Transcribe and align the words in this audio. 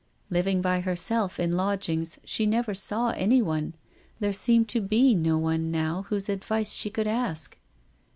Living 0.31 0.63
by 0.63 0.79
herself 0.81 1.39
in 1.39 1.51
lodgings, 1.55 2.17
she 2.25 2.47
never 2.47 2.73
saw 2.73 3.09
any 3.11 3.39
men; 3.39 3.75
there 4.19 4.33
seemed 4.33 4.67
to 4.67 4.81
be 4.81 5.13
no 5.13 5.37
one 5.37 5.69
now 5.69 6.07
whose 6.09 6.27
advice 6.27 6.73
she 6.73 6.89
could 6.89 7.05
ask. 7.05 7.55